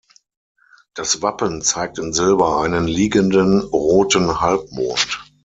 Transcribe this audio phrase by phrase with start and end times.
[0.95, 5.21] Das Wappen zeigt in Silber einen liegenden roten Halbmond.